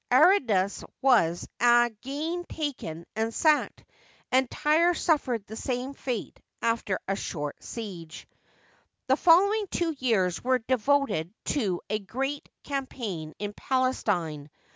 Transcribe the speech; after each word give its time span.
Aradus 0.11 0.83
was 1.03 1.47
again 1.59 2.43
taken 2.49 3.05
and 3.15 3.31
sacked, 3.31 3.85
and 4.31 4.49
T3rre 4.49 4.97
suffered 4.97 5.45
the 5.45 5.55
same 5.55 5.93
fate 5.93 6.39
after 6.59 6.99
a 7.07 7.15
short 7.15 7.63
siege. 7.63 8.27
The 9.05 9.15
following 9.15 9.67
two 9.69 9.93
years 9.99 10.43
were 10.43 10.57
devoted 10.57 11.31
to 11.53 11.81
a 11.87 11.99
great 11.99 12.49
cam 12.63 12.87
paign 12.87 13.33
in 13.37 13.53
Palestine. 13.53 14.49